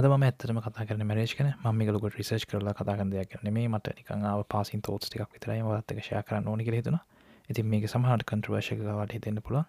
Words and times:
අදම 0.00 0.12
ඇත්තම 0.18 0.60
කතා 0.60 0.84
කරන 0.86 1.02
මරේෂ් 1.04 1.36
කන 1.36 1.48
මමිකලකට 1.64 2.16
රිසර්ච් 2.16 2.44
කරලා 2.48 2.74
කතාගන්න 2.74 3.10
දෙයක් 3.12 3.32
කරන 3.32 3.52
මේ 3.52 3.68
මට 3.68 3.96
නිකංාව 3.96 4.44
පාසින් 4.48 4.82
තෝස් 4.82 5.06
ටික් 5.06 5.26
විතරයි 5.30 5.64
වත්තක 5.64 6.06
ශය 6.06 6.22
කරන්න 6.24 6.48
ඕනි 6.48 6.68
හිතුන 6.72 7.00
ඉතින් 7.48 7.66
මේක 7.66 7.86
සමහට 7.86 8.24
කන්ට්‍රවර්ශකවට 8.24 9.12
හිතෙන්න්න 9.12 9.42
පුළුවන්. 9.42 9.66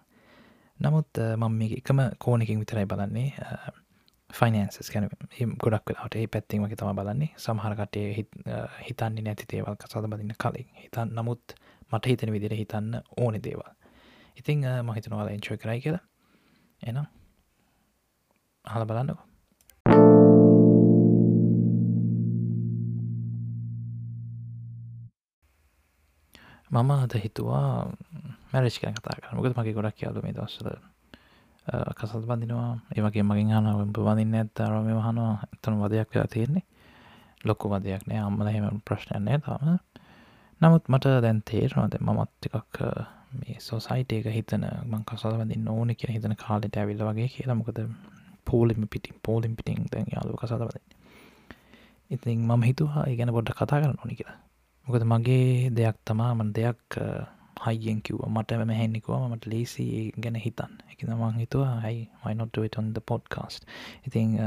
නමුත් 0.80 1.18
මම 1.36 1.52
මේ 1.52 1.78
එකම 1.78 2.00
කෝනකින් 2.18 2.60
විතරයි 2.60 2.86
බලන්නේ. 2.86 3.28
ෆයිනන්සස් 4.30 4.90
කැන 4.90 5.08
ගොඩක් 5.58 5.90
වෙලාට 5.90 6.16
ඒ 6.16 6.26
පැත්තිීම 6.28 6.68
තම 6.72 6.94
බලන්නේ. 6.94 7.30
සමහරකටේ 7.36 8.06
හිතන්නේ 8.80 9.26
නැති 9.26 9.48
දේවල් 9.52 9.76
කසාද 9.76 10.06
බදින්න 10.06 10.36
කලින්. 10.36 10.68
හිතන් 10.76 11.12
නමුත් 11.12 11.56
මට 11.90 12.06
හිතන 12.06 12.32
විදිර 12.32 12.54
හිතන්න 12.54 13.02
ඕනෙ 13.16 13.38
දේවල්. 13.40 13.68
ඉතිං 14.36 14.64
මහිතනවාල 14.84 15.28
එංචෝය 15.28 15.58
කරයි 15.58 15.80
කියලා. 15.80 16.04
එනම් 16.82 17.06
හල 18.64 18.86
බලන්නකෝ. 18.86 19.31
මම 26.72 26.90
අද 26.92 27.14
හිතුවා 27.16 27.68
මැරච් 28.52 28.76
කන 28.80 28.96
කතා 28.96 29.16
කර 29.16 29.36
මොකද 29.36 29.54
මගේ 29.54 29.74
ගොඩක් 29.74 30.02
යාලු 30.02 30.20
මේ 30.24 30.32
දස්සල 30.32 30.68
කසල් 31.92 32.22
බඳනවා. 32.22 32.70
ඒවගේ 32.96 33.22
මගින් 33.22 33.50
හන 33.52 33.66
බඳන්න 33.88 34.34
ඇත්තාර 34.34 34.72
මේ 34.82 34.96
වහනවා 34.96 35.34
එතන 35.46 35.74
වදයක් 35.80 36.08
වෙලා 36.12 36.28
තියෙන්නේ. 36.28 36.64
ලොක්කු 37.44 37.68
වදයක් 37.68 38.06
නෑ. 38.06 38.20
අම්මල 38.20 38.48
හෙම 38.48 38.80
ප්‍රශ්නයන්නේ 38.86 39.38
තාම. 39.40 39.78
නමුත් 40.60 40.88
මට 40.88 41.12
දැන් 41.24 41.42
තේරනවාද 41.42 41.94
මමත් 42.00 42.48
එකක් 42.50 42.80
මේ 43.34 43.56
සෝසයිටේක 43.60 44.26
හිතන 44.30 44.64
මං 44.84 45.04
කසල් 45.04 45.36
වඳින් 45.40 45.68
ඕන 45.68 45.94
කිය 45.94 46.14
හිතන 46.16 46.36
කාලෙට 46.44 46.76
ඇවිල්ල 46.76 47.04
වගේ 47.08 47.28
කියලා. 47.34 47.58
මොකද 47.60 47.78
පෝලිම 48.44 48.88
පිටින් 48.88 49.20
පෝලිම් 49.22 49.56
පිටිං 49.56 49.86
දැන් 49.92 50.08
යාලු 50.14 50.40
කසලවද 50.40 50.80
ඉතින් 52.10 52.40
මම 52.42 52.62
හිතුවා 52.62 53.04
ඉගැන 53.08 53.34
පොඩ්ඩ 53.36 53.54
කතා 53.56 53.80
කරන්න 53.80 54.00
ඕනි 54.00 54.16
කියලා. 54.16 54.38
මොකද 54.86 55.04
මගේ 55.04 55.70
දෙයක් 55.72 55.96
තමා 56.04 56.32
මන් 56.34 56.52
දෙයක් 56.52 56.98
හයියෙන් 57.64 58.00
කිව්ව. 58.00 58.22
මට 58.28 58.58
මෙහැන්නිකුව 58.62 59.28
මට 59.28 59.46
ලේසි 59.46 59.86
ගැන 60.18 60.36
හිතන් 60.36 60.72
එක 60.92 61.04
මං 61.10 61.38
හිතුවා 61.38 61.76
හයි 61.84 62.08
මයිනොට්ටන් 62.24 62.94
පොඩ්කාස්ට 63.06 63.68
ඉතිං 64.06 64.38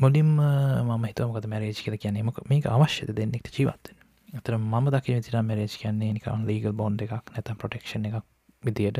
මුලින්ම 0.00 0.32
මම 0.38 1.04
හිතමකද 1.04 1.46
මැරේජ් 1.46 1.84
කියල 1.84 1.98
කියන්නේම 1.98 2.32
මේක 2.48 2.66
අවශ්‍යද 2.68 3.14
දෙන්නෙක්ට 3.14 3.54
ජීවත්තෙන 3.54 3.96
අතර 4.34 4.56
මම 4.56 4.88
දකින 4.90 5.22
තිර 5.22 5.36
මැරේජ් 5.42 5.76
කියන්නේ 5.76 6.12
නිකන් 6.12 6.46
ලීගල් 6.46 6.74
බොන්් 6.74 6.98
එකක් 7.00 7.30
නැත 7.30 7.52
ප්‍රටෙක්ෂන් 7.60 8.08
එකක් 8.08 8.24
විදියට. 8.62 8.98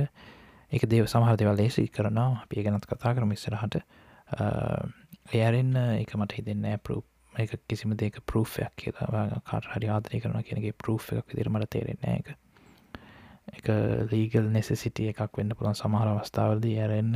එක 0.73 0.87
දේව 0.87 1.07
සමහර 1.07 1.37
දෙවල් 1.37 1.57
ලේසි 1.57 1.89
කරනවා. 1.89 2.43
අපිය 2.43 2.65
ගැනත් 2.65 2.87
කතා 2.87 3.15
කරම 3.15 3.33
ඉස්සරහට. 3.33 3.77
එයරෙන් 5.33 5.77
එක 5.77 6.15
මට 6.15 6.39
හිතෙන්න 6.39 6.65
පරූප් 6.85 7.07
එක 7.37 7.55
කිසිම 7.69 7.95
දෙක 7.95 8.19
පරූෆයක් 8.25 8.75
කියලා 8.77 9.41
කාට 9.45 9.71
හරි 9.73 9.89
ආදරය 9.89 10.21
කරන 10.21 10.43
කියනගේ 10.43 10.75
පරූෆ් 10.75 11.13
එකක් 11.13 11.33
විදිරමට 11.33 11.71
තේරෙන්නේ 11.71 12.19
එක 12.19 12.37
එක 13.49 13.67
ලීගල් 14.11 14.49
නෙසසිටිය 14.51 15.13
එකක් 15.13 15.39
වෙන්න 15.39 15.55
පුළන් 15.55 15.77
සමහර 15.77 16.11
අවස්ථාවලදී 16.11 16.77
ඇරෙන්න. 16.79 17.15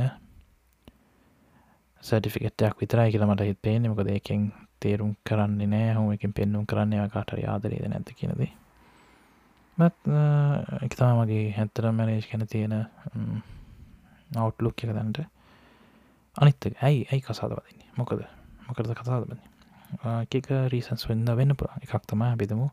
සටිෆිකටයක් 2.03 2.79
විතරයි 2.79 3.11
කියලා 3.11 3.29
මට 3.29 3.49
හිත් 3.49 3.61
පේන 3.61 3.89
මොකද 3.89 4.09
එකෙන් 4.09 4.47
තේරුම් 4.79 5.13
කරන්නේ 5.25 5.67
නෑ. 5.67 5.93
හොම 5.93 6.11
එකින් 6.13 6.33
පෙන්නුම් 6.33 6.65
කරන්නේ 6.65 7.07
කාටරි 7.09 7.45
ආදරේද 7.45 7.87
නැත 7.87 8.13
කියනද 8.13 8.47
මත් 9.77 9.95
එකතම 10.85 11.19
මගේ 11.19 11.45
හැත්තර 11.57 11.91
මැනේජ් 11.91 12.25
කැන 12.29 12.47
තියෙන 12.47 12.75
අවට්ලුක් 14.37 14.83
එක 14.83 14.93
දැන්ට. 14.93 15.23
අනිත්ත 16.35 16.65
ඇයි 16.65 17.07
ඇයි 17.07 17.21
කසාද 17.21 17.51
වදන්නේ? 17.51 17.89
මොකද? 17.97 18.27
මොකද 18.67 18.93
කතාද 18.93 19.25
බන්නේ 19.25 19.50
එකක 20.31 20.51
රීසන්ස් 20.69 21.07
වෙන්න 21.09 21.25
වෙන්න 21.35 21.55
පුළ 21.55 21.71
එකක් 21.81 22.05
තමයි 22.07 22.35
බිදමු 22.37 22.69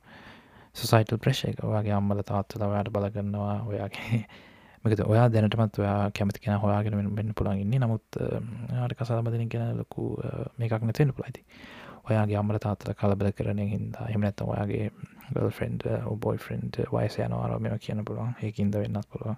සොසයිටල් 0.76 1.18
ප්‍රශ් 1.18 1.44
එක. 1.48 1.62
ඔයාගේ 1.62 1.94
අම්මල 1.94 2.22
තාත්තල 2.24 2.62
ඔයාට 2.62 2.90
බලගන්නවා 2.90 3.56
ඔයාගේ 3.66 4.22
මකද 4.82 5.02
ඔයා 5.04 5.26
දැනටමත් 5.28 5.78
ඔයා 5.78 6.10
කැමති 6.12 6.40
කෙන 6.40 6.58
හොයාගෙන 6.58 6.96
වෙන්න 7.16 7.34
පුළන් 7.34 7.58
ඉන්න. 7.58 7.76
නමුත් 7.78 8.20
යාට 8.72 8.94
කසාබදන 8.94 9.48
ගැන 9.48 9.76
ලොකු 9.76 10.08
මේකක් 10.58 10.82
නැතිෙන 10.82 11.12
පුලයිති 11.12 11.44
ඔයාගේ 12.04 12.36
අම්මල 12.36 12.58
තාත්තල 12.58 12.94
කලබල 12.94 13.32
කරන 13.32 13.64
හින්දා 13.66 14.06
එමනැත්ත 14.08 14.40
ඔයාගේ 14.42 14.90
ගල් 15.30 15.50
ෆ්‍රෙන්ඩ් 15.50 15.88
ඔබෝයි 16.06 16.38
ෆ්‍රෙන්ඩ් 16.38 16.80
වයිස 16.88 17.18
යනවාර 17.18 17.58
මෙම 17.58 17.78
කියන 17.78 18.04
පුළුවන්. 18.04 18.36
ඒකින්ද 18.42 18.74
වෙන්නත් 18.76 19.08
පුළුවන්. 19.08 19.36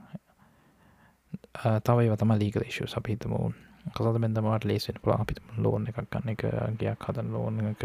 තවයි 1.82 2.10
වතම 2.10 2.32
ලීගල 2.34 2.64
ශු 2.70 2.86
සපහිතමූ 2.88 3.50
කසද 3.88 4.18
බෙන්දමට 4.18 4.64
ලේසෙන් 4.64 5.00
පුළ 5.02 5.16
අපිත 5.16 5.40
ලෝන 5.58 5.86
එකක් 5.86 6.00
ගන්න 6.06 6.32
එක 6.34 6.44
ගයක් 6.76 7.08
හදන් 7.08 7.32
ලෝන 7.32 7.60
එක 7.66 7.84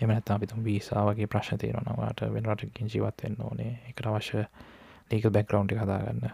එමනත් 0.00 0.30
අපිතුම් 0.30 0.64
වීසාාවගේ 0.64 1.28
ප්‍රශ්න 1.28 1.58
තේරනවාට 1.58 2.22
වෙන 2.28 2.46
රටකින් 2.46 2.88
ජීවත්වෙන්න 2.88 3.36
ඕනේ. 3.40 3.72
එකට 3.88 4.06
අවශ්‍ය 4.06 4.44
ලීක 5.10 5.28
බැක්රවන්් 5.28 5.68
හදාගන්න. 5.74 6.24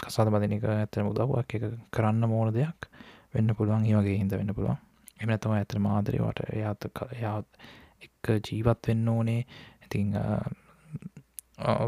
කසාද 0.00 0.30
බදින 0.30 0.56
එක 0.56 0.64
ඇතර 0.66 1.04
මුදවක් 1.04 1.54
එක 1.54 1.68
කරන්න 1.90 2.28
මෝන 2.28 2.52
දෙයක්. 2.52 2.88
වෙන්න 3.34 3.54
පුළුවන් 3.54 3.86
ඒවගේ 3.86 4.18
හිද 4.18 4.32
වෙන්න 4.32 4.54
පුළුවන්. 4.54 4.80
එමනතම 5.20 5.52
ඇතර 5.52 5.78
මාදරවට 5.80 6.42
එයාත 6.48 6.88
එයාත් 7.10 7.62
එක් 8.02 8.32
ජීවත් 8.42 8.88
වෙන්න 8.88 9.08
ඕනේ. 9.08 9.46
ඉතිං 9.84 10.18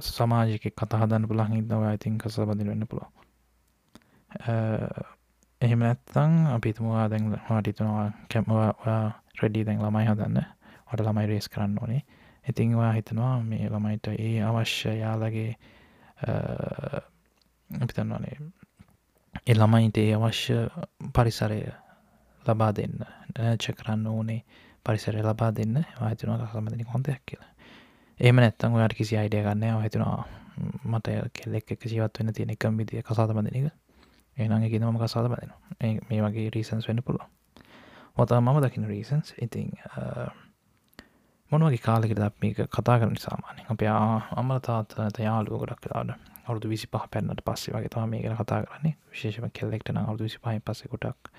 සමාජක 0.09 0.71
කතහදන්න 0.73 1.29
පුළන් 1.29 1.53
හිදවා 1.53 1.93
ඉතින් 1.93 2.19
කස 2.19 2.39
බදින 2.43 2.69
වෙන්න 2.69 2.87
පුළුවන්. 2.87 3.13
එහෙම 5.65 5.81
නැත්තං 5.81 6.35
අපිතුමවා 6.49 7.07
දැන් 7.11 7.31
හටිතුනවා 7.47 8.07
කැම්වා 8.33 8.69
ඔයා 8.83 9.07
රෙඩි 9.43 9.65
දැන් 9.67 9.81
ළමයි 9.81 10.07
හදන්න. 10.09 10.39
වට 10.87 11.01
ළමයි 11.01 11.27
රේස් 11.27 11.49
කරන්න 11.49 11.79
ඕනේ. 11.81 12.03
ඉතිංවා 12.49 12.93
හිතනවා 12.93 13.37
මේ 13.43 13.69
ළමයිට 13.69 14.11
ඒ 14.11 14.43
අවශ්‍ය 14.43 14.93
යාලගේ 14.97 15.51
අපිතන්නවානේ 17.71 18.37
එ 19.47 19.55
ළමයිට 19.55 19.99
ඒ 19.99 20.13
අවශ්‍ය 20.17 20.59
පරිසරය 21.15 21.61
ලබා 22.45 22.73
දෙන්න 22.73 22.97
නච 23.47 23.75
කරන්න 23.75 24.07
ඕනේ. 24.09 24.41
පරිසරය 24.87 25.23
ලබා 25.23 25.51
දෙන්න. 25.53 25.77
හිතනවා 26.03 26.47
කසමතිනි 26.47 26.85
කොන්තයක් 26.87 27.23
කියලා. 27.27 27.53
ඒම 28.21 28.37
නැත්තං 28.37 28.77
ඔයාට 28.77 28.95
කිසි 28.95 29.17
අයිඩිය 29.17 29.43
ගන්න 29.43 29.83
හිතනවා 29.83 30.19
මට 30.85 31.17
කෙල්ලෙක් 31.33 31.73
එක 31.73 31.87
ජීවත් 31.87 32.19
වෙන්න 32.19 32.33
තියෙන 32.33 32.53
එකම් 32.55 32.77
විදිිය 32.79 33.03
කසාතමදිනක 33.03 33.73
ඒනගේ 34.37 34.71
ගෙනම 34.71 34.99
කසාද 34.99 35.29
බදෙන 35.29 35.53
මේ 35.81 36.23
වගේ 36.23 36.49
රීසන්ස් 36.51 36.89
වෙන්න 36.89 37.03
පුළුව 37.03 37.25
ඔතා 38.17 38.41
මම 38.41 38.61
දකින 38.61 38.87
රීසන්ස් 38.87 39.35
ඉතිං 39.39 39.73
මොනවගේ 41.51 41.81
කාලෙකට 41.81 42.23
මේක 42.41 42.59
කතා 42.69 42.99
කරන 42.99 43.19
සාමානය 43.19 43.67
අප 43.69 43.83
අම්මල 44.35 44.61
තාත්තනත 44.61 45.19
යාලුව 45.21 45.61
ගොඩක් 45.61 45.87
ලාට 45.87 46.33
අවුදු 46.45 46.69
විසි 46.69 46.87
පහ 46.87 47.09
පැන්නට 47.09 47.43
පස්සේ 47.43 47.75
වගේ 47.75 47.89
තම 47.89 48.09
මේක 48.09 48.25
කතා 48.35 48.61
කරන්නේ. 48.63 48.95
විශේෂම 49.11 49.47
කෙල්ලෙක්ටන 49.51 49.99
අවුදු 49.99 50.25
විසි 50.25 50.39
පහහි 50.39 50.61
පස්ස 50.61 50.89
කොටක් 50.91 51.31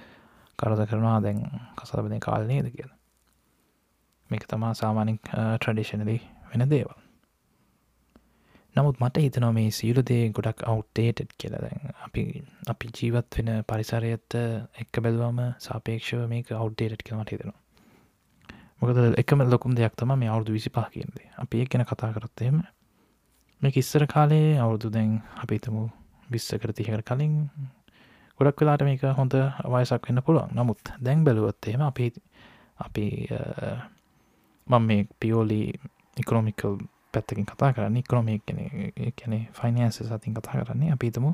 කරද 0.60 0.82
කරනවා. 0.86 1.18
දැන් 1.22 1.40
කසාබදය 1.76 2.20
කාලනේද 2.20 2.70
කියල. 2.72 2.92
මේක 4.30 4.44
තමා 4.46 4.74
සාමානින් 4.76 5.20
ට්‍රඩිෂනලි 5.20 6.18
වෙන 6.50 6.70
දේවල්. 6.70 7.05
නමුත් 8.76 8.98
මට 9.00 9.22
හිතනවා 9.24 9.52
මේ 9.52 9.70
සියලුදේ 9.72 10.24
ගොඩක් 10.32 10.64
අවුට්ටේටඩ් 10.66 11.36
කියලදැන් 11.38 11.94
අපි 12.04 12.24
අපි 12.68 12.90
ජීවත් 12.92 13.38
වෙන 13.38 13.52
පරිසරයත්ත 13.64 14.36
එක්ක 14.78 15.00
බැලුවම 15.00 15.40
සාපේක්ෂව 15.60 16.26
මේක 16.28 16.52
අවුට්ටේට් 16.54 17.04
කියලමට 17.04 17.32
හිතෙනවා. 17.32 17.62
මොකද 18.80 18.98
එකම 19.18 19.44
ලොකුම් 19.46 19.76
දෙයක් 19.76 19.96
තම 19.96 20.12
මේ 20.16 20.30
අවුදු 20.30 20.52
විසි 20.52 20.70
පහ 20.70 20.90
කියදේ 20.92 21.30
අපි 21.38 21.62
ඒ 21.62 21.68
ගැන 21.68 21.86
කතා 21.86 22.12
කරත්තේම 22.12 22.58
මේ 23.62 23.72
ඉස්සර 23.76 24.04
කාලේ 24.08 24.50
අවුරුදු 24.58 24.92
දැන් 24.92 25.14
අපිතමු 25.38 25.84
විස්ස 26.30 26.52
කරතිහකට 26.56 27.06
කලින් 27.06 27.34
ගොඩක් 28.40 28.60
වෙලාට 28.60 28.84
මේක 28.84 29.06
හොඳ 29.14 29.34
වයසක් 29.68 30.10
වෙන්න 30.10 30.22
පුළුවන්. 30.22 30.52
නමුත් 30.54 30.92
දැන් 31.00 31.24
බැලුවත්තේම 31.24 31.82
අපි 31.82 32.12
අපි 32.80 33.06
මම 34.68 34.84
මේ 34.84 35.08
පියෝලි 35.20 35.62
ඉකොනොමිකල් 36.18 36.76
පැත්තකින් 37.16 37.48
කතා 37.48 37.74
කරන්න 37.74 37.98
ඉක්‍රොමය 37.98 38.40
කැනෙ 38.46 39.40
ෆයිනන්ස 39.54 40.02
සතින් 40.02 40.36
කතා 40.36 40.60
කරන්නේ 40.60 40.92
අපිතමු 40.92 41.34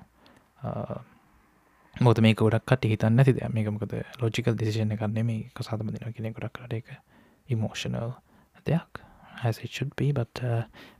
මොත 1.96 2.20
මේ 2.20 2.34
ගොඩක් 2.36 2.66
කට 2.66 2.86
හිතන්න 2.88 3.20
ඇති 3.20 3.34
දෙ 3.34 3.50
මේකමකද 3.50 3.94
ලෝජිකල් 4.18 4.56
දිසිෂණ 4.56 4.96
කරන්නේ 4.96 5.24
මේ 5.26 5.50
කසාතම 5.54 5.90
දින 5.90 6.14
කෙනෙ 6.14 6.32
ගොඩක් 6.32 6.54
කරට 6.54 6.74
එක 6.74 6.88
ඉමෝෂනල් 7.50 8.14
දෙයක්. 8.66 9.02
හැසිට් 9.36 9.96
බී 9.96 10.14
බට 10.14 10.40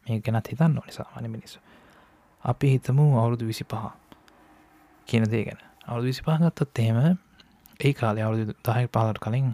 මේ 0.04 0.20
ගැනත් 0.22 0.48
හිතන්න 0.48 0.78
ඕනි 0.78 0.92
සාමාන්‍ය 0.92 1.28
මිනිස්සු. 1.30 1.60
අපි 2.44 2.68
හිතමු 2.70 3.06
අවුරුදු 3.16 3.46
විසි 3.46 3.64
පහ 3.66 3.92
කියන 5.08 5.26
දේ 5.26 5.44
ගැන. 5.46 5.62
අවුදු 5.88 6.06
විසි 6.06 6.24
පහගත්තත් 6.24 6.80
එහෙම 6.80 7.18
ඒ 7.80 7.94
කාලය 7.94 8.22
අවුදු 8.22 8.54
දහය 8.62 8.88
පාලට 8.90 9.20
කලින් 9.20 9.54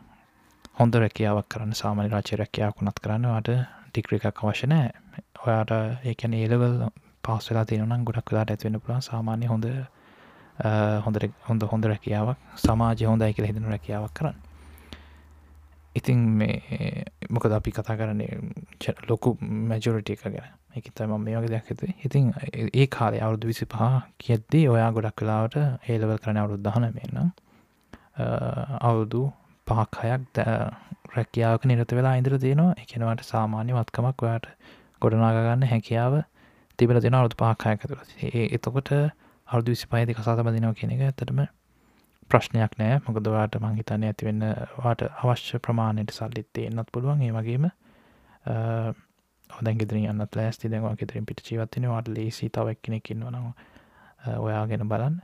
හොඳ 0.79 0.93
රැකියාවක් 0.95 1.47
කරන්න 1.49 1.73
සාමාන්‍ය 1.73 2.09
රාචය 2.09 2.35
රැකියාවකුනත් 2.35 2.99
කරන්නවාට 2.99 3.49
ටික්‍ර 3.97 4.17
එකක් 4.21 4.43
අවශ්‍ය 4.43 4.69
නෑ 4.69 4.89
ඔයාට 5.43 5.71
ඒකැන 6.05 6.33
ඒලවල් 6.35 6.81
පස්සලා 7.23 7.65
තියනම් 7.65 8.03
ගොඩක් 8.07 8.31
වෙලාට 8.31 8.51
ඇතිවෙන 8.53 8.81
පුළන් 8.81 9.01
සාමාන්‍ය 9.01 9.49
හොඳ 9.53 9.65
හොඳ 11.05 11.17
හොඳ 11.43 11.63
හොඳ 11.71 11.85
රැකියාවක් 11.85 12.37
සමාජ 12.57 13.05
හොඳයි 13.05 13.33
කියල 13.33 13.47
හිදන 13.49 13.71
රැකියාවක් 13.71 14.13
කරන්න. 14.13 14.37
ඉතින් 15.95 16.19
මේ 16.39 17.03
මොකද 17.29 17.51
අපි 17.51 17.71
කතා 17.71 17.97
කරන්නේ 17.97 18.39
ලොකු 19.09 19.37
මැජොරිට 19.41 20.09
එක 20.09 20.23
ගැන. 20.25 20.53
එක 20.75 20.89
තම 20.93 21.13
මේ 21.19 21.35
වගේ 21.35 21.49
දෙයක් 21.49 21.71
ඇති 21.71 21.93
ඉතින් 22.05 22.33
ඒ 22.73 22.87
කාලේ 22.87 23.21
අවුරුදු 23.21 23.47
විසි 23.47 23.65
පහ 23.65 23.99
කියද්දී 24.19 24.65
ඔයා 24.69 24.91
ගොඩක් 24.91 25.17
කලාවට 25.19 25.57
ඒලවල් 25.89 26.17
කරන 26.17 26.37
අවුරුදු 26.37 26.63
දහන 26.63 26.85
මෙන්න 26.97 27.31
අවුරුදු 28.81 29.21
පහක් 29.67 30.03
හයක් 30.03 30.23
රැකියාවක 31.15 31.65
නිරත 31.65 31.91
වෙලා 31.91 32.15
ඉදිර 32.15 32.35
තියෙනවා. 32.39 32.73
එකනවට 32.77 33.23
සාමාන්‍ය 33.25 33.71
වත්කමක් 33.73 34.25
ඔයාට 34.25 34.47
ගොඩනාගන්න 35.01 35.69
හැකියාව 35.71 36.15
තිබල 36.79 36.99
දෙෙන 36.99 37.15
අවුදු 37.15 37.37
පාකායක 37.37 37.81
තුළ 37.83 38.01
ඒ 38.29 38.45
එතකොට 38.57 38.89
අවුදු 39.47 39.73
විසි 39.73 39.87
පයිති 39.87 40.13
කසාත 40.13 40.41
බදිනව 40.41 40.73
කියන 40.73 40.93
එක 40.95 41.01
ඇතටම 41.03 41.39
ප්‍රශ්නයක් 42.31 42.73
නෑ. 42.79 42.99
මොකදවාට 43.05 43.55
මංහිතන්න 43.57 44.03
ඇතිවෙන්න 44.03 44.43
වාට 44.77 45.01
අවශ්‍ය 45.05 45.59
ප්‍රමාණයට 45.59 46.11
සල්ලිත්තේ 46.11 46.67
එන්නත් 46.69 46.91
පුළුවන්. 46.91 47.21
ඒ 47.21 47.31
වගේම 47.31 47.65
හොදැන් 49.49 49.79
ගෙදර 49.81 49.97
යන්න 49.97 50.27
ලෑස්ති. 50.35 50.71
දැවා 50.73 50.93
ෙතරින් 50.99 51.25
පිට 51.25 51.43
ජීවත්තින 51.47 51.89
වාට 51.89 52.07
ලේසි 52.09 52.49
තවක් 52.49 52.77
කෙනෙකින්න 52.81 53.25
නවා 53.25 54.37
ඔයාගෙන 54.37 54.87
බලන්න. 54.89 55.17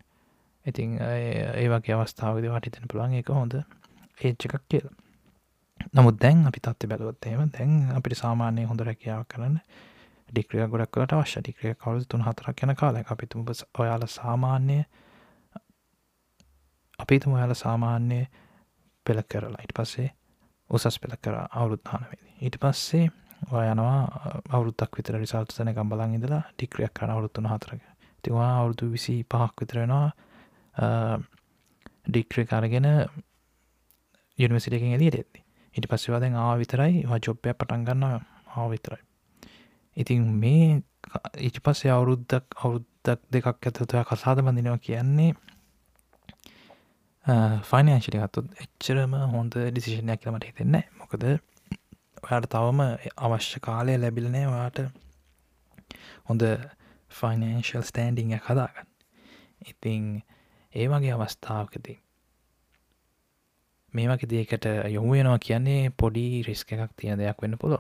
ඉතිං 0.66 0.98
ඒ 1.02 1.68
වගේ 1.70 1.96
අවස්ථාවද 1.96 2.50
වාටිතන 2.50 2.88
පුළුවන්. 2.88 3.18
එක 3.22 3.34
හොඳ. 3.40 3.60
ඒච්ච 4.18 4.46
එකක් 4.48 4.66
කියල. 4.68 4.88
නමුත් 5.92 6.18
දැන් 6.18 6.46
අපි 6.46 6.60
තත්ත 6.60 6.88
බැලුවත්තේම 6.88 7.50
දැන් 7.50 7.72
අපිට 7.92 8.18
සාමාන්‍යය 8.18 8.66
හොඳ 8.66 8.82
රැකියාව 8.82 9.26
කරන්න 9.28 9.58
ඩික්‍රිය 10.30 10.68
ගොඩක් 10.68 10.92
කලට 10.92 11.14
අවශ්‍ය 11.14 11.42
ඩික්‍රිය 11.42 11.74
කවුද 11.76 12.06
තුන් 12.06 12.22
හතරක් 12.22 12.64
යන 12.64 12.76
කාලයක්. 12.76 13.08
අපිතුම 13.08 13.46
ඔයාල 13.76 14.08
සාමාන්‍ය 14.10 14.80
අපිතුම 17.00 17.34
ඔයාල 17.34 17.56
සාමාන්‍ය 17.56 18.22
පෙළ 19.06 19.22
කරලා. 19.24 19.62
ඉට 19.62 19.74
පස්සේ 19.74 20.10
උසස් 20.70 21.00
පෙළ 21.00 21.16
කර 21.18 21.36
අවුරුද්ධානවේදී 21.52 22.34
ඊට 22.42 22.58
පස්සේ 22.58 23.06
යනවා 23.44 24.00
අවුරුත්තක් 24.50 24.98
විතර 24.98 25.18
රිසල්ට 25.18 25.52
සන 25.52 25.74
කම්බලන් 25.74 26.16
ඉදලා 26.16 26.44
ටික්‍රියක් 26.48 26.94
කරන 26.94 27.12
අවුරුත්තුන 27.12 27.48
හතරක. 27.48 27.82
තිවා 28.24 28.52
අවුරුදු 28.54 28.92
විසි 28.92 29.16
පහක් 29.26 29.54
විතරෙනවා 29.60 30.08
ඩික්්‍රිය 32.08 32.46
කරගෙන 34.44 34.50
යනිවසිටකින් 34.50 34.96
එලියට 34.96 35.16
එෙද්දි 35.16 35.44
ඉට 35.76 35.88
පස්සවාදැන් 35.88 36.36
ආ 36.38 36.54
විතරයි 36.58 37.04
ජොබ්බය 37.20 37.54
පටන්ගන්න 37.54 38.04
ආ 38.04 38.66
විතරයි. 38.70 39.02
ඉතින් 39.98 40.22
මේ 40.36 40.82
ඉට 41.40 41.58
පස්සේ 41.60 41.92
අවුරුද්දක් 41.92 42.58
අවුරුද්දක් 42.58 43.22
දෙකක් 43.30 43.48
ඇතතුය 43.48 44.04
කසාද 44.04 44.42
බඳිනවා 44.42 44.80
කියන්නේ 44.80 45.32
ෆයිනෑශලි 47.64 48.20
ගත්තුත් 48.20 48.48
එච්චරම 48.60 49.16
හොඳ 49.32 49.58
ඩිසිෂණයක් 49.58 50.22
කියලමට 50.22 50.48
හිතෙන්න 50.50 50.80
මොකද 51.00 51.24
ඔයාට 51.24 52.50
තවම 52.50 52.82
අවශ්‍ය 53.26 53.60
කාලය 53.62 53.98
ලැබිලනෑ 53.98 54.48
වාට 54.50 54.80
හොඳ 56.26 56.48
ෆයිනන්ශල් 57.12 57.84
ස්ටන්ඩිං 57.84 58.40
හදාගන්න. 58.40 58.88
ඉතිං 59.64 60.06
ඒ 60.74 60.88
වගේ 60.90 61.14
අවස්ථාවකදී 61.16 61.98
මේ 63.94 64.08
වගේ 64.08 64.30
දේකට 64.30 64.66
යොමුුවෙනවා 64.92 65.40
කියන්නේ 65.40 65.94
පොඩි 65.98 66.26
රිස්ක 66.48 66.74
එකක් 66.74 66.94
තියෙන 66.98 67.20
දෙයක් 67.20 67.42
වෙන්න 67.42 67.58
පුළො 67.58 67.80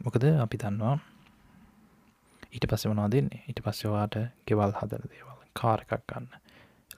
මොකද 0.00 0.24
අපි 0.36 0.56
දන්නවා 0.56 0.96
ඊට 2.50 2.66
පස්ස 2.66 2.86
වනා 2.86 3.08
දෙන්නේ 3.08 3.42
ඊට 3.44 3.60
පස්සවාට 3.62 4.16
ගෙවල් 4.46 4.72
හදන 4.78 5.04
දේවල් 5.08 5.38
කාරකක් 5.54 5.92
ගන්න 6.04 6.28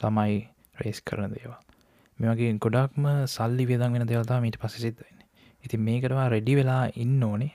ළමයි 0.00 0.36
රේස් 0.76 1.00
කරන 1.02 1.32
දේවල්. 1.32 1.56
මේගේ 2.18 2.52
ගොඩක්ම 2.58 3.08
සල්ලි 3.28 3.66
වියදම් 3.66 3.94
වෙන 3.94 4.06
දෙවතා 4.06 4.38
මීට 4.40 4.58
පස 4.58 4.78
සිද්ධන්න 4.78 5.20
ඉතින් 5.64 5.80
මේකටවා 5.80 6.28
රෙඩි 6.28 6.56
වෙලා 6.58 6.84
ඉන්න 6.96 7.22
ඕනේ. 7.22 7.52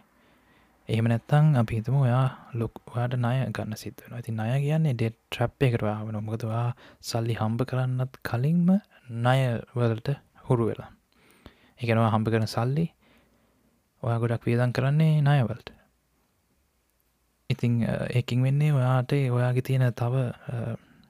එහෙම 0.89 1.07
නැත්තං 1.07 1.47
අපි 1.61 1.79
හිතම 1.79 1.97
ඔයා 1.97 2.27
ලොක්වාට 2.53 3.17
නය 3.17 3.33
ගන්න 3.51 3.81
සිත්වෙන 3.81 4.13
ඇති 4.13 4.31
නය 4.33 4.47
කියන්නේ 4.59 4.93
ඩෙට් 4.93 5.17
ට්‍රප් 5.17 5.67
එකටවා 5.67 5.97
වන 6.01 6.19
මොකදවා 6.21 6.67
සල්ලි 7.01 7.35
හම්බ 7.35 7.65
කරන්නත් 7.65 8.21
කලින්ම 8.23 8.69
නයවලට 9.25 10.13
හුරු 10.47 10.69
වෙලා. 10.69 10.91
එකනවා 11.79 12.09
හම්බ 12.09 12.27
කරන 12.29 12.47
සල්ලි 12.47 12.85
ඔයා 14.03 14.19
ගොඩක් 14.19 14.45
වියදන් 14.45 14.73
කරන්නේ 14.73 15.21
නයවලට 15.23 15.69
ඉතිං 17.49 17.73
ඒකින් 18.11 18.44
වෙන්නේ 18.44 18.73
ඔයාට 18.73 19.11
ඔයාගේ 19.29 19.61
තියෙන 19.61 19.88
තව 19.94 20.27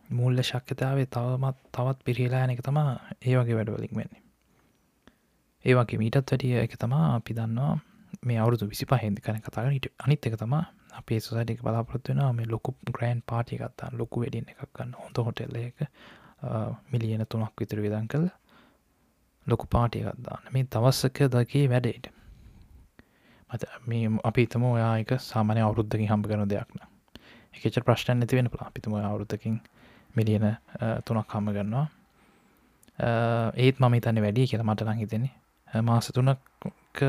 මුල්ල 0.09 0.41
ශක්්‍යතාවේ 0.41 1.07
තවමත් 1.07 1.57
තවත් 1.71 1.99
පිරිහිලා 2.05 2.43
යන 2.45 2.53
එක 2.53 2.61
තමා 2.61 2.89
ඒ 3.19 3.35
වගේ 3.35 3.57
වැඩවලින් 3.57 3.93
වෙන්නේ. 3.93 4.21
ඒවගේ 5.65 5.99
මීටත් 5.99 6.31
වැඩිය 6.31 6.57
එක 6.57 6.77
තමා 6.77 7.05
අපි 7.15 7.33
දන්නවා 7.33 7.73
මේ 8.23 8.39
අවුදු 8.39 8.69
විසි 8.69 8.85
පහෙන්දි 8.85 9.21
කන 9.21 9.41
කතාග 9.41 9.69
හිට 9.69 9.87
අනිත් 9.99 10.27
එක 10.27 10.37
තමා 10.37 10.63
අපේ 10.93 11.19
සොසයිටක 11.19 11.61
බලාපොත්වෙන 11.61 12.21
මේ 12.33 12.47
ලොකු 12.47 12.75
ග්‍රෑන්් 12.89 13.21
පාටි 13.25 13.57
ගත්තා 13.57 13.89
ලොකු 13.93 14.21
වැඩින් 14.21 14.47
එකක් 14.51 14.69
ගන්න 14.71 14.93
හොඳ 14.95 15.17
හොටෙල්ල 15.19 15.57
එක 15.59 15.77
මිලියන 16.91 17.25
තුනක් 17.25 17.53
විතර 17.59 17.81
විදන් 17.81 18.07
කළ. 18.07 18.27
ලොකු 19.47 19.65
පාටිය 19.75 20.03
ගත්දාන්න 20.05 20.53
මේ 20.53 20.67
තවස්සක 20.75 21.17
දකේ 21.33 21.65
වැඩේට. 21.73 22.05
මත 23.49 23.63
මේ 23.87 24.11
අපි 24.29 24.45
තම 24.53 24.63
ඔයා 24.69 24.93
එක 25.03 25.11
සාමානය 25.29 25.61
අවුරුද්ධකින් 25.65 26.09
හම්බ 26.11 26.25
කරන 26.29 26.49
දෙයක්න 26.53 26.79
එකච 27.55 27.77
ප්‍රශ්ටන් 27.87 28.19
නැති 28.19 28.39
වෙන 28.39 28.49
පලා 28.53 28.67
අපිතුම 28.71 28.95
අවුරුද්ධකින් 28.99 29.55
මිලියන 30.17 30.45
තුනක් 31.05 31.35
හම්ම 31.35 31.47
කරනවා. 31.57 31.87
ඒත් 33.65 33.79
මම 33.81 33.95
තන්න 34.03 34.23
වැඩි 34.25 34.47
කියල 34.51 34.63
මට 34.67 34.87
ලං 34.87 34.99
හිතෙන්නේ. 35.01 35.33
මාස 35.89 36.07
තුනක් 36.17 37.03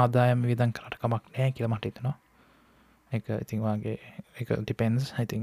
ආදායම 0.00 0.40
විදන් 0.50 0.72
කරට 0.76 0.98
කමක් 1.02 1.24
නෑ 1.36 1.52
කියල 1.56 1.68
මට 1.72 1.90
හිතනවා. 1.90 2.16
එක 3.12 3.24
ඉතින්වාගේ 3.34 3.98
එක 4.40 4.48
ඩිපෙන්ස් 4.60 5.10
ඉතින් 5.24 5.42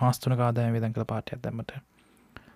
මාස්තුන 0.00 0.32
ආදාය 0.36 0.72
විදන් 0.76 0.94
කළ 0.94 1.10
පාටයක් 1.10 1.42
දැමට 1.44 1.74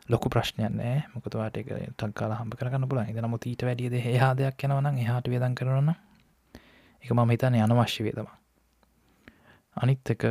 ලොකු 0.08 0.28
ප්‍රශ්නයන්නේ 0.28 0.96
මොකතුවාට 1.14 1.56
එක 1.56 1.70
ටක්කාල 1.94 2.34
හම්ප 2.34 2.56
කරන්න 2.56 2.88
පුල 2.88 3.00
ඉද 3.04 3.20
නමුත් 3.20 3.46
ඊට 3.46 3.62
වැඩියද 3.62 3.96
හයා 4.00 4.32
දෙයක් 4.34 4.64
යනවන 4.64 4.90
එහට 4.96 5.28
වේදන් 5.28 5.54
කරන 5.54 5.90
එක 5.92 7.10
මම 7.10 7.30
හිතන 7.30 7.58
අනවශ්‍ය 7.60 8.06
වේදම 8.06 8.30
අනිත් 9.76 10.14
එක 10.14 10.24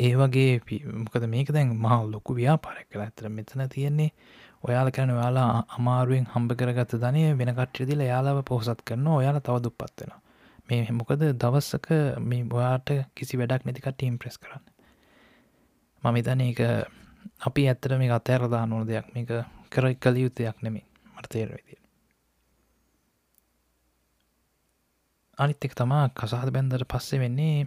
ඒ 0.00 0.12
වගේ 0.14 0.82
මොකද 0.96 1.24
මේක 1.28 1.50
දැන් 1.50 1.74
මහල් 1.76 2.12
ලොකු 2.12 2.34
ව්‍යාපාරක් 2.34 2.86
කළ 2.86 3.02
ඇතර 3.02 3.28
මෙතන 3.30 3.64
තියෙන්නේ 3.68 4.10
ඔයාල 4.62 4.90
කරන 4.90 5.10
ඔයාලා 5.12 5.50
අමාරුවෙන් 5.76 6.26
හම්බ 6.28 6.54
කරගත 6.54 6.94
ධනය 6.96 7.24
වෙන 7.34 7.54
කට්්‍රදිල 7.54 8.02
යාලාව 8.04 8.42
පොහසත් 8.44 8.82
කරන 8.84 9.06
ඔයාලා 9.12 9.42
තව 9.42 9.62
දුපත්වෙන 9.64 10.14
මේ 10.68 10.92
මොකද 10.92 11.22
දවස්සක 11.36 11.88
මේ 12.22 12.46
ඔයාට 12.52 12.90
කිසි 13.14 13.38
වැඩක් 13.38 13.64
නැතිකට 13.64 14.02
ඉම්ප්‍රෙස් 14.04 14.38
කරන්න. 14.38 14.64
මම 16.02 16.16
ඉතන 16.16 16.42
එක 16.42 16.60
අපි 17.40 17.68
ඇත්තට 17.68 17.98
මේ 17.98 18.12
අතෑරදා 18.12 18.64
නොන 18.66 18.86
දෙයක්. 18.86 19.06
මේක 19.14 19.30
කර 19.70 19.84
කළ 19.96 20.16
යුත්තයක් 20.18 20.62
නෙමේ 20.62 20.86
මට 21.12 21.28
තේරවෙදිය 21.28 21.78
අනිත් 25.38 25.64
එක් 25.64 25.74
තමා 25.74 26.04
කසාද 26.10 26.50
බැන්දට 26.50 26.84
පස්සේ 26.84 27.20
වෙන්නේ 27.20 27.66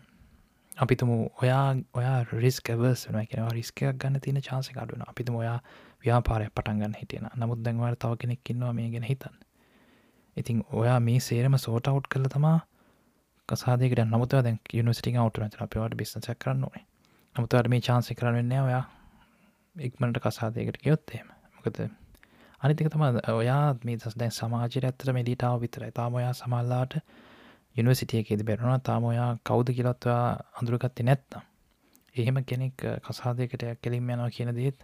අපිතුම 0.77 1.11
ඔයා 1.11 1.67
ඔයා 1.93 2.17
රිස්ක 2.35 2.71
වර්ස් 2.73 3.07
වෙන 3.07 3.27
කෙනවා 3.27 3.51
රිස්කයක් 3.51 3.95
ගන්න 3.95 4.19
තියෙන 4.19 4.41
චාන්සි 4.41 4.75
අඩුවන 4.75 5.05
අපිතුම 5.07 5.35
ඔයා 5.35 5.59
ව්‍යාපාරය 6.03 6.49
පටන්ගන්න 6.49 6.95
හිටියෙන 6.95 7.29
නමුත් 7.35 7.63
දැන්වට 7.63 7.99
තව 7.99 8.17
කෙනෙක් 8.17 8.49
ඉන්නවා 8.49 8.73
මේ 8.73 8.89
ගැන 8.89 9.03
හිතන්න. 9.03 9.37
ඉතින් 10.37 10.63
ඔයා 10.71 10.99
මේ 10.99 11.19
සේරම 11.19 11.57
සෝට 11.57 11.87
අවට් 11.87 12.07
කළ 12.07 12.27
තමා 12.27 12.59
කසාදකට 13.49 14.03
නමුත 14.05 14.35
දැ 14.39 14.55
යුනිසිටි 14.73 15.17
අවටන 15.17 15.63
අපිවට 15.63 15.95
බිස්නසක් 15.95 16.39
කරන්න 16.39 16.63
ඕනේ. 16.63 16.85
නමුතවට 17.35 17.67
මේ 17.67 17.81
චාන්සි 17.81 18.15
කරන්න 18.15 18.51
ඔයා 18.61 18.83
ඉක්මට 19.75 20.19
කසාදයකට 20.19 20.77
ගයොත්තේම 20.79 21.27
මොකද 21.55 21.77
අනිතික 22.61 22.89
තම 22.89 23.03
ඔයා 23.33 23.75
මේ 23.81 23.97
දස් 23.97 24.15
දැන් 24.15 24.31
සමාජයට 24.31 24.83
ඇත්තට 24.83 25.11
මෙඩිටාව 25.11 25.61
විතරයි. 25.61 25.91
තාම 25.91 26.13
ඔයා 26.13 26.33
සමල්ලාට 26.33 26.93
යුනිවසිටියකෙද 27.75 28.43
බැරුණ. 28.43 28.81
තාම 28.81 29.03
ඔයා 29.05 29.29
කෞද 29.43 29.67
කියලත්වා 29.69 30.25
අඳුරගත්ති 30.53 31.03
නැත්නම්. 31.03 31.47
එහෙම 32.15 32.37
කෙනෙක් 32.43 32.75
කසාදයකට 33.01 33.63
කෙලින් 33.81 34.03
යනවා 34.05 34.29
කියන 34.29 34.51
දේත් 34.53 34.83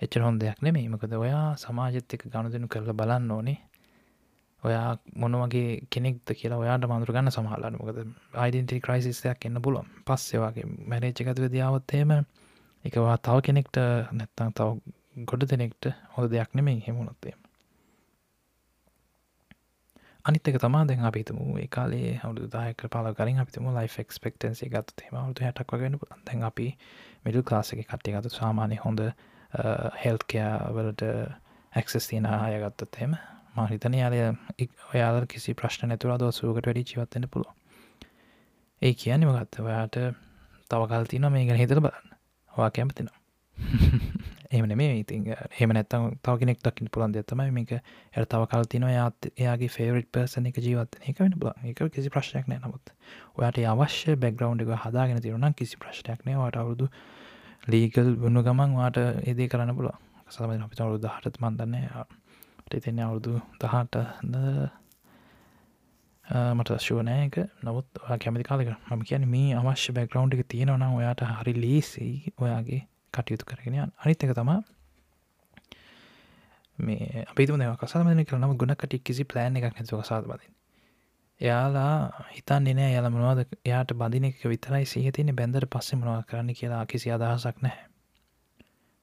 එච්චර 0.00 0.22
හොන් 0.22 0.38
දෙයක් 0.38 0.62
නෙමේ 0.62 0.88
මකද 0.88 1.12
ඔයා 1.18 1.46
සමාජත් 1.56 2.14
එක 2.14 2.26
ගණුදනු 2.26 2.68
කරල 2.68 2.92
බලන්න 2.94 3.30
ඕනේ. 3.30 3.58
ඔයා 4.62 4.90
මොනවගේ 5.16 5.70
කෙනෙක්ද 5.88 6.34
කියලා 6.34 6.58
ඔයාට 6.58 6.88
මඳුර 6.88 7.12
ගන්න 7.12 7.30
සමහලාට 7.30 7.76
මොකද 7.76 7.98
අයිඩන්ටි 8.36 8.80
ක්‍රයිසිස්යක් 8.80 9.44
එන්න 9.44 9.60
පුලොන් 9.60 9.86
පස්සේවාගේ 10.06 10.66
මැරේච්චකතු 10.86 11.50
දියාවත්තේම 11.50 12.12
එකවා 12.84 13.16
තව 13.18 13.42
කෙනෙක්ට 13.42 13.76
නැත්තං 14.12 14.52
තව 14.52 14.68
ගොඩ 15.24 15.44
දෙනෙක්ට 15.46 15.92
හොඳ 16.14 16.30
දෙයක් 16.30 16.54
නෙමේ 16.54 16.82
හෙමුණොත්තේ 16.82 17.34
අනිත්තක 20.24 20.58
තමා 20.58 20.84
දැන් 20.84 21.04
අපිතම 21.04 21.38
කාලේ 21.70 22.12
හවුදු 22.18 22.48
දායක 22.48 22.84
පාල 22.88 23.10
කරින් 23.14 23.38
අපිතම 23.38 23.68
ලයි 23.70 24.06
ක්ස්පෙක්ටන්සේ 24.06 24.68
ගත් 24.68 25.04
හෙම 25.04 25.18
වුතු 25.20 25.44
හැටක් 25.44 25.74
වගෙන 25.74 25.98
දැන් 26.22 26.44
අපි 26.44 26.68
මිඩල් 27.24 27.44
කාසක 27.44 27.82
කට්ටි 27.82 28.14
ගතු 28.14 28.32
සාමානය 28.32 28.78
හොඳ 28.78 29.00
හෙල්කයාවලට 29.98 31.04
ඇක්සස් 31.72 32.08
තියෙන 32.08 32.26
අයගත්තත් 32.28 32.98
හෙම 32.98 33.16
මහිතන 33.58 33.94
යාලය 33.94 34.20
ඔයාල 34.88 35.26
කිසි 35.26 35.54
ප්‍රශ්න 35.54 35.88
නැතුර 35.88 36.14
දෝසූකට 36.18 36.66
වැඩි 36.66 36.84
ජීවත්වන්න 36.86 37.30
පුළුව 37.30 37.54
ඒ 38.82 38.94
කියන්නම 38.96 39.32
ගත්ත 39.32 39.62
ඔයාට 39.62 39.96
තවකල් 40.70 41.06
තින 41.06 41.26
මේ 41.28 41.46
ගැන 41.46 41.58
හිතර 41.58 41.80
බලන්න. 41.80 42.17
වා 42.58 42.70
කැමතිනවා 42.70 43.18
එමන 44.50 44.72
මේ 44.72 44.92
ඉතින් 44.96 45.24
හෙම 45.52 45.70
නැත්තම් 45.70 46.04
තව 46.18 46.34
කෙනෙක් 46.38 46.60
දකින්න 46.60 46.88
පුළන් 46.88 47.12
දෙතමයි 47.12 47.50
මේක. 47.50 47.72
එ 47.72 48.24
තව 48.24 48.46
කල්තින 48.46 48.86
යාත් 48.88 49.28
එයාගේ 49.32 49.68
ෆේවරිට 49.68 50.08
පර්සන 50.10 50.46
එක 50.46 50.56
ජීවත් 50.58 50.96
එක 51.02 51.20
වෙන 51.20 51.36
බල 51.36 51.52
එක 51.64 51.82
කිසි 51.90 52.08
ප්‍රශ්නයක් 52.08 52.48
නෑ. 52.48 52.60
නමුත් 52.60 52.92
ඔයාට 53.34 53.60
අවශ්‍ය 53.66 54.16
බැග්‍රවන්් 54.16 54.64
එක 54.64 54.72
හදාගෙන 54.78 55.20
තිරුණම් 55.20 55.54
කිසි 55.54 55.76
ප්‍රශ්නයක් 55.76 56.24
නෑ. 56.24 56.38
වාට 56.38 56.56
අවුරුදු 56.56 56.88
ලීගල් 57.66 58.14
වුණු 58.16 58.42
ගමන් 58.42 58.74
වාට 58.74 58.96
ඒදේ 58.98 59.48
කරන්න 59.48 59.76
පුල 59.76 59.92
සම 60.28 60.56
අපිට 60.58 60.80
අවුරුදු 60.80 61.08
හටත් 61.10 61.40
මන්දන්නේ 61.40 62.04
එතෙන්නේ 62.72 63.04
අවුරුදු 63.04 63.40
දහට 63.60 64.04
මට 66.28 66.78
ශුවනයක 66.78 67.36
නමුත් 67.62 67.86
කැමති 68.18 68.44
කාලක 68.44 68.68
ම 68.90 69.02
කියන 69.02 69.24
මේ 69.26 69.54
අවශ්‍ය 69.54 69.92
බැග්‍රවන්් 69.92 70.34
එක 70.34 70.42
තියෙනවනම් 70.46 70.92
ඔයාට 70.94 71.22
හරි 71.32 71.54
ලේසි 71.56 72.08
ඔයාගේ 72.38 72.82
කටයුතු 73.14 73.44
කරගෙන 73.44 73.78
අනිත් 73.78 74.20
එක 74.20 74.34
තමා 74.34 74.60
මේ 76.78 77.24
අපිතුම 77.24 77.58
දෙව 77.58 77.74
කසාමන 77.78 78.24
කරනම 78.24 78.54
ගුණකට 78.56 78.94
කිසි 79.02 79.24
ප්ලෑන් 79.24 79.56
එකක් 79.56 79.66
නැතුව 79.70 80.02
කසාද 80.02 80.24
බදින් 80.26 80.52
එයාලා 81.40 82.26
හිතන් 82.28 82.64
නෑ 82.70 82.94
යල 82.94 83.08
මනවාද 83.08 83.40
එයාට 83.42 83.92
බදින 83.94 84.24
එක 84.24 84.42
විතරයි 84.44 84.84
සහතින 84.86 85.30
බැන්දර 85.32 85.66
පස්සෙ 85.66 85.96
මනවා 85.96 86.22
කරන්න 86.24 86.50
කියලා 86.52 86.84
කිසි 86.86 87.10
අදහසක් 87.10 87.62
නැහැ. 87.62 87.86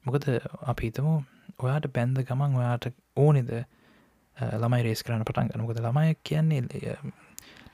මොකද 0.06 0.26
අපිතමු 0.66 1.14
ඔයාට 1.60 1.88
බැන්ද 1.90 2.22
ගමන් 2.22 2.58
ඔයාට 2.58 2.86
ඕනෙද 3.18 3.52
ළමයි 4.38 4.84
රේස් 4.84 5.04
කරන්න 5.04 5.24
පටන් 5.24 5.52
ගනකොද 5.52 5.80
ළමය 5.80 6.14
කියන්නේ 6.24 6.98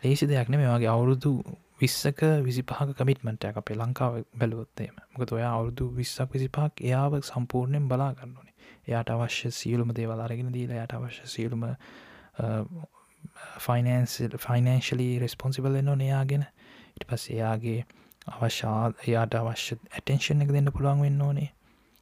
ලේසි 0.03 0.27
දෙයක් 0.27 0.49
නෙම 0.49 0.65
වගේ 0.67 0.89
අවුරුදු 0.89 1.33
විස්සක 1.79 2.21
විසි 2.43 2.63
පහක 2.63 2.95
කමිටමට 2.95 3.49
අපේ 3.53 3.77
ලංකාව 3.77 4.21
බැලුවොත්තේම 4.35 4.95
මොකද 5.09 5.33
ඔයා 5.33 5.51
අවුරුදු 5.53 5.91
විස්සක් 5.93 6.29
විසිපහක් 6.31 6.83
එයාව 6.83 7.19
සම්පූර්ණයෙන් 7.23 7.87
බලා 7.87 8.13
ගන්නනේ 8.13 8.51
එයාට 8.83 9.11
අවශ්‍ය 9.11 9.51
සියලුම 9.53 9.93
දේවල් 9.93 10.19
අරගෙන 10.19 10.51
දීලා 10.51 10.83
යට 10.83 10.93
අවශ්‍ය 10.93 11.27
සියලුම 11.27 11.65
ෆයිනන්ස් 13.59 14.15
ෆයිනන්ශලි 14.37 15.09
රෙස්පොන්සිබල් 15.19 15.75
එන්න 15.75 16.01
එයාගෙන. 16.01 16.45
ඉට 16.93 17.07
පස් 17.07 17.27
එයාගේ 17.29 17.85
අවශ්‍යා 18.29 18.93
එයාට 19.03 19.35
අවශ්‍ය 19.35 19.77
ඇටෙන්ෂන් 19.91 20.41
එක 20.41 20.49
දෙන්න 20.49 20.71
පුළුවන් 20.71 21.01
වෙන්න 21.01 21.21
ඕනේ. 21.21 21.51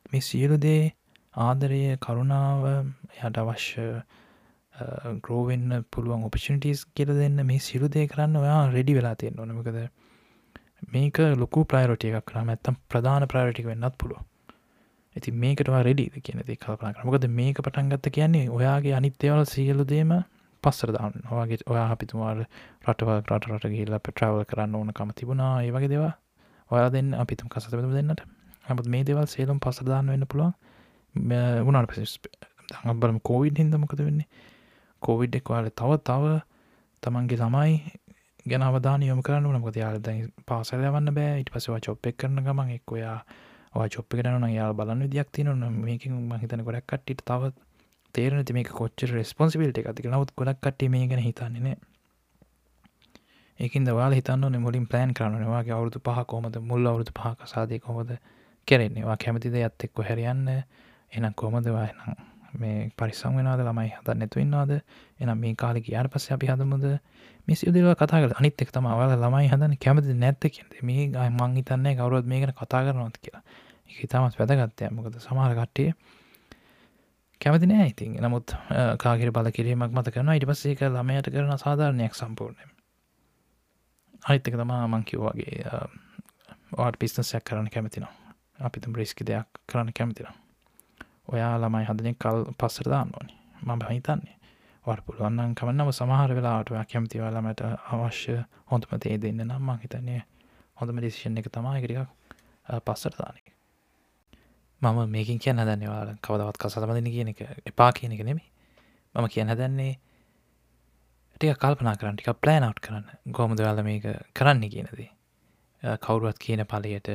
මේ 0.06 0.22
සියලු 0.22 0.58
දේ 0.58 0.94
ආදරය 1.34 1.82
කරුණාව 1.98 2.66
එයට 2.70 3.38
අවශ්‍ය 3.38 3.88
ග්‍රෝවෙන්න 5.22 5.84
පුළුවන් 5.92 6.26
ඔපිනිටස් 6.26 6.86
කියල 6.94 7.12
දෙන්න 7.16 7.44
මේ 7.46 7.60
සිරුදය 7.62 8.06
කරන්න 8.08 8.38
ඔයා 8.38 8.62
රෙඩි 8.72 8.96
වෙලා 8.96 9.16
තියෙන 9.16 9.40
ඕනමකද 9.40 9.80
මේක 10.88 11.18
ලොකු 11.36 11.66
ප්‍රයිරටිය 11.66 12.12
එකක් 12.12 12.28
කරම 12.28 12.50
ඇත්තම් 12.50 12.80
ප්‍රධාන 12.88 13.28
ප්‍රයිරටික 13.28 13.66
වෙන්නත් 13.66 13.98
පුළුව 13.98 14.22
ඇති 15.16 15.36
මේකටවා 15.36 15.84
රෙඩිද 15.84 16.18
කියනති 16.22 16.58
කල්පන 16.58 16.96
කරමකද 16.96 17.30
මේක 17.34 17.60
පටන්ගත්ත 17.60 18.12
කියන්නේ 18.12 18.46
ඔයාගේ 18.50 18.94
අනිත්‍යවල 18.96 19.44
සියලුදේම 19.48 20.14
පස්සරදාන්න 20.64 21.16
ඔයාගේ 21.28 21.60
ඔයා 21.68 21.88
අපිතුමාල් 21.92 22.42
රටව 22.86 23.10
රට 23.20 23.52
රට 23.52 23.72
ගිල්ල 23.74 23.96
පෙට්‍රවල් 24.00 24.44
කරන්න 24.46 24.76
ඕනකම 24.76 25.16
තිබුණා 25.16 25.54
ඒ 25.62 25.72
වගේ 25.72 25.90
දෙවා 25.90 26.14
ඔයා 26.72 26.90
දෙන්න 26.90 27.10
අපිතුම් 27.16 27.50
කසතම 27.50 27.92
දෙන්නට 27.94 28.24
හමත් 28.68 28.88
මේ 28.88 29.04
දෙවල් 29.04 29.28
සේලම් 29.28 29.60
පසදාන්න 29.60 30.12
වෙන්න 30.14 30.28
පුළුවන් 30.28 30.54
වුණට 31.66 31.92
පෙස් 31.92 32.16
දඟබලම 32.70 33.20
කෝවිඩ් 33.22 33.60
හිදමකද 33.60 34.02
වෙන්නේ 34.02 34.28
කෝවිඩ් 35.02 35.40
එක්වාල 35.40 35.70
තව 35.72 35.98
තව 36.04 36.34
තමන්ගේ 37.04 37.40
ළමයි 37.40 37.76
ගැන 38.46 38.64
අවධාන 38.64 39.04
යොම 39.04 39.22
කරන්න 39.22 39.50
නමක 39.52 39.76
යාල 39.76 40.00
දැ 40.00 40.18
පාසල 40.46 40.82
යවන්න 40.82 41.14
බෑ. 41.14 41.40
ඉට 41.42 41.52
පසවා 41.52 41.80
චොප්පෙක් 41.80 42.18
කරන 42.18 42.42
ගමන් 42.42 42.72
එක් 42.76 42.96
ඔයා 42.96 43.90
චොප්ප 43.90 44.10
කරන 44.14 44.48
යා 44.50 44.72
බලන්න 44.74 45.06
විදියක් 45.06 45.30
තින 45.32 45.52
මේකින් 45.82 46.16
මහිතන 46.28 46.64
ගොඩක් 46.64 46.88
කට්ටිට 46.88 47.24
තව 47.24 47.52
තේරන 48.16 48.44
ති 48.44 48.54
මේ 48.54 48.72
කොච්ච 48.72 49.06
රෙස්පොන්සිබිල්ට 49.12 49.80
එකති 49.80 50.10
නවත් 50.10 50.36
ගොඩක් 50.36 50.60
කට්ට 50.60 50.90
මේ 50.90 51.08
ගැන 51.08 51.22
හිතන්නේන 51.22 51.80
ඒකින් 53.60 53.86
දවාල 53.86 54.14
හිතන්න 54.14 54.60
මුලින් 54.60 54.88
ප්ලෑන් 54.88 55.14
කරනවාගේ 55.14 55.74
අවුදු 55.74 56.00
පහ 56.02 56.26
කොමද 56.26 56.60
මුල් 56.64 56.86
අවුදු 56.88 57.12
පහ 57.14 57.46
සාදය 57.46 57.80
කොමද 57.80 58.12
කෙරෙන්නේවා 58.68 59.18
කැමතිද 59.18 59.56
ඇත්තෙක්ව 59.56 60.04
හැරියන්න? 60.04 60.48
එනම් 61.12 61.34
කොමදවා 61.34 61.88
නම් 61.88 62.16
මේ 62.54 62.90
පරිසං 62.98 63.36
වෙනද 63.38 63.62
ළමයි 63.62 63.92
හත 63.92 64.16
නැතුවන්නාද 64.16 64.72
එනම් 64.76 65.34
මේ 65.38 65.56
කාලෙ 65.56 65.82
යාට 65.86 66.12
පස්ස 66.12 66.32
අපි 66.32 66.48
හදමුද? 66.48 66.86
මේ 67.48 67.56
සිදුව 67.56 67.90
කතා 67.94 68.22
කර 68.22 68.36
අනිත්තෙක් 68.36 68.72
තම 68.72 68.88
වල 68.92 69.16
ළමයි 69.16 69.50
හදන 69.50 69.76
කැමති 69.78 70.16
නැත්ත 70.16 70.50
කියද 70.50 70.80
මේ 70.84 71.10
ගයි 71.10 71.30
මං 71.32 71.58
හිතන්නේ 71.58 71.96
කවරුවත් 71.96 72.26
මේකන 72.26 72.54
කතා 72.54 72.82
කරනොත් 72.86 73.18
කියලා. 73.18 73.44
එක 73.90 74.00
ඉතාමත් 74.06 74.40
වැදගත්තය 74.40 74.90
මොකද 74.92 75.20
සමහර 75.20 75.56
කට්ටිය 75.56 75.94
කැමති 77.42 77.68
නෑ 77.68 77.88
ඉතින්. 77.90 78.18
නමුත් 78.20 78.56
කාගර 78.98 79.32
බල 79.32 79.52
කිරීමක් 79.52 79.92
මත 79.92 80.14
කරන 80.14 80.36
ඉට 80.36 80.50
පස්සේ 80.50 80.76
එක 80.76 80.86
ළමයට 80.88 81.32
කරන 81.32 81.58
සාධාරණයක් 81.58 82.16
සම්පූර්ණය 82.16 82.70
අනිත්තක 84.24 84.56
තමා 84.56 84.88
මංකිව්වාගේ 84.90 85.64
වාට 86.78 87.00
පිස්නසයක් 87.00 87.44
කරන්න 87.44 87.70
කැමතිනවා 87.70 88.14
අපිතුම් 88.62 88.94
බ්‍රිස්කි 88.94 89.26
දෙයක් 89.26 89.62
කරන්න 89.66 89.94
කැමතිනවා 89.94 90.36
ඔයා 91.30 91.54
ළමයි 91.58 91.86
හදනෙක් 91.86 92.18
කල් 92.18 92.44
පස්සර 92.56 92.88
දාන්න 92.88 93.14
ඕනි. 93.14 93.34
මම 93.62 93.82
හිතන්නේ. 93.90 94.36
වට 94.86 95.06
පුළුවන්න්න 95.06 95.54
කමන්නම 95.56 95.92
සමහර 95.92 96.34
වෙලාට 96.36 96.70
කැමතිවලමට 96.88 97.62
අවශ්‍ය 97.92 98.36
හොඳම 98.72 98.96
තේ 98.98 99.18
දෙන්න 99.18 99.42
නම් 99.44 99.64
මං 99.64 99.82
හිතන්නේ 99.84 100.22
හොඳම 100.82 101.00
ඩිසිෂන් 101.00 101.40
එක 101.42 101.50
තමයිකටික් 101.50 102.00
පස්සට 102.82 103.18
දානක 103.18 103.52
මම 104.82 105.00
මේකින් 105.10 105.40
කියන්න 105.40 105.62
දන්නවාල 105.62 106.14
කවදවත් 106.20 106.62
කසතමදින 106.64 107.12
කියන 107.12 107.34
එක 107.34 107.42
එපා 107.66 107.92
කියන 107.92 108.16
එක 108.16 108.24
නෙමේ 108.24 108.48
මම 109.16 109.28
කියන්න 109.28 109.54
දැන්නේ 109.54 109.94
ටික 111.36 111.58
කල්පනා 111.58 111.96
කරන්න 111.96 112.18
ටික 112.18 112.36
ප්ලෑනවට් 112.38 112.80
කරන්න. 112.80 113.06
ගොමද 113.32 113.60
වෙල 113.60 113.84
මේක 113.84 114.06
කරන්න 114.34 114.64
කියනදී 114.68 115.10
කවරුවත් 115.82 116.40
කියන 116.40 116.66
පලයට 116.66 117.08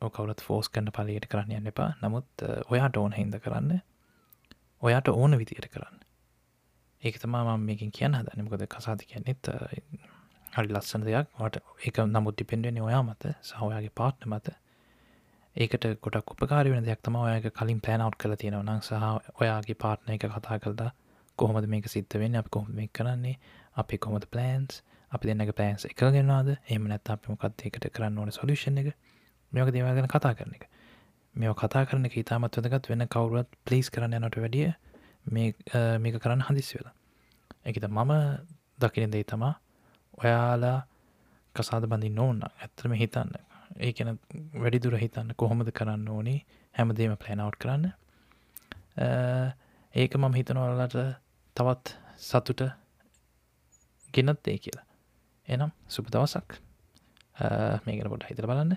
කවරත් 0.00 0.40
ෆෝස් 0.40 0.68
කරන 0.68 0.90
පලයට 0.92 1.26
කරන්න 1.26 1.56
යන්න 1.58 1.70
එපා. 1.72 1.90
නමුත් 2.02 2.46
ඔයාට 2.70 2.96
ඕන 2.96 3.12
හින්ද 3.12 3.38
කරන්න. 3.38 3.80
ඔයාට 4.82 5.08
ඕන 5.10 5.38
විදියට 5.38 5.68
කරන්න. 5.68 6.00
ඒක 7.02 7.18
තමා 7.20 7.44
මම 7.46 7.64
මේකින් 7.66 7.90
කියන්න 7.92 8.14
හදනමකොද 8.14 8.66
කසාති 8.68 9.06
කියන්නෙත් 9.06 9.50
හරි 10.52 10.68
ලස්සන 10.68 11.02
දෙයක්. 11.04 11.26
වට 11.36 11.62
ඒක 11.86 11.98
නමුත් 12.06 12.36
ටිපෙන්ඩුවන 12.36 12.82
ඔයා 12.82 13.02
මත 13.02 13.34
සහෝයාගේ 13.42 13.94
පාට්න 13.94 14.30
මත. 14.30 14.54
ඒකට 15.56 15.84
ගොඩක් 16.02 16.30
උපකාර 16.32 16.70
වෙන 16.70 16.86
දෙයක් 16.86 17.02
තම 17.02 17.16
ඔයාගේ 17.18 17.52
කලින් 17.52 17.80
පෑනවට් 17.80 18.16
කළ 18.18 18.38
තියෙනව 18.38 18.62
නං 18.62 18.80
සහ 18.80 19.42
ඔයාගේ 19.42 19.76
පාට්න 19.82 20.14
එක 20.14 20.24
කතා 20.28 20.56
කළදා 20.58 20.90
කොහොමද 21.38 21.66
මේක 21.66 21.86
සිද්ධ 21.90 22.16
වෙන්න 22.22 22.38
අප 22.40 22.48
කොහොම 22.50 22.72
මේ 22.78 22.88
කරන්නේ 22.90 23.36
අපි 23.76 23.98
කොමද 23.98 24.26
ප්ලන්ස් 24.32 24.82
අපි 25.14 25.30
දෙන්නක 25.30 25.52
පෑන්ස් 25.58 25.86
එකගෙනවාද 25.88 26.48
එම 26.68 26.88
නැත් 26.90 27.10
අපි 27.10 27.32
මොකක්දයකට 27.32 27.88
කරන්න 27.90 28.18
ඕන 28.18 28.32
සොලිෂන් 28.32 28.80
එක? 28.82 28.94
මේක 29.52 29.70
දේවගෙන 29.74 30.08
කතා 30.08 30.34
කරන 30.34 30.54
එක. 30.58 30.64
මෙ 31.34 31.52
කතා 31.54 31.84
කරන 31.86 32.06
එක 32.08 32.16
ඉතාමත් 32.16 32.58
වදගත් 32.58 32.90
වෙන 32.90 33.06
කවරුවත් 33.08 33.50
පලිස් 33.66 33.90
කරන්න 33.90 34.18
යනට 34.18 34.38
වැඩිය 34.38 34.72
මේක 35.30 36.18
කරන්න 36.18 36.46
හදිසි 36.48 36.78
වෙලා. 36.78 36.94
එකත 37.64 37.86
මම 37.88 38.12
දකින 38.78 39.10
දෙයි 39.10 39.24
තමා 39.24 39.54
ඔයාලා 40.18 40.78
කසාද 41.54 41.86
බඳින් 41.86 42.18
ඕන්න 42.18 42.40
ඇත්තරම 42.44 42.94
හිතන්න. 42.94 43.34
ඒකන 43.78 44.18
වැඩිදුර 44.54 44.96
හිතන්න 44.98 45.34
කොහොමද 45.36 45.70
කරන්න 45.72 46.08
ඕනේ? 46.08 46.38
හැමදේම 46.74 47.16
ප්ලෑනවට් 47.16 47.58
කරන්න. 47.58 47.84
ඒක 49.94 50.16
මම 50.16 50.34
හිතනවලට 50.34 50.96
තවත් 51.56 51.94
සතුට 52.20 52.66
ගෙනත් 54.14 54.48
ඒ 54.48 54.58
කියලා. 54.58 54.86
එනම් 55.48 55.70
සුප 55.88 56.10
දවසක්. 56.10 56.58
මේකට 57.84 58.08
පොට 58.08 58.28
හිතර 58.28 58.46
බලන්න. 58.46 58.76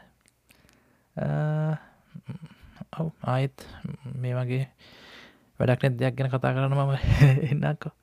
ඔව් 2.93 3.11
ආයෙත් 3.23 3.67
මේ 4.15 4.33
වගේ 4.33 4.65
වැඩක් 5.59 5.83
නැ 5.83 5.95
දෙයක් 5.95 6.17
ගැන 6.17 6.29
කතා 6.29 6.53
කරන්න 6.53 6.73
මම 6.73 6.91
එන්නක්කෝ 7.51 7.93